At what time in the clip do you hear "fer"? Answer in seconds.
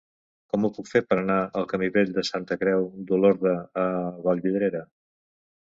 0.91-1.01